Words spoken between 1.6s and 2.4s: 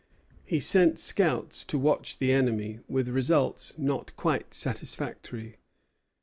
to watch the